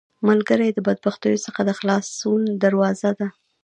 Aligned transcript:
ملګری 0.27 0.69
د 0.73 0.79
بدبختیو 0.87 1.43
څخه 1.45 1.61
د 1.65 1.69
خلاصون 1.79 2.41
دروازه 2.63 3.09
ده 3.19 3.27